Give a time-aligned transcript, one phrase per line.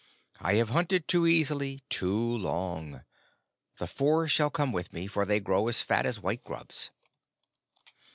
[0.39, 3.03] I have hunted too easily too long.
[3.77, 6.89] The Four shall come with me, for they grow as fat as white grubs."